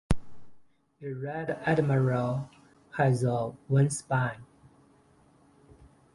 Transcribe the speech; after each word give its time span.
The 0.99 1.13
red 1.13 1.51
admiral 1.63 2.49
has 2.97 3.23
a 3.23 3.53
wingspan. 3.69 4.37